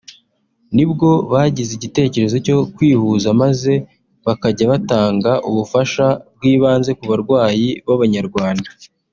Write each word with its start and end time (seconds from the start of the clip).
nibwo 0.75 1.09
bagize 1.31 1.71
igitekerezo 1.75 2.37
cyo 2.45 2.57
kwihuza 2.75 3.27
maze 3.41 3.73
bakajya 4.25 4.65
batanga 4.71 5.31
ubufasha 5.49 6.05
bw’ibanze 6.35 6.91
ku 6.97 7.03
barwayi 7.11 7.69
b’ababanyarwanda 7.85 8.69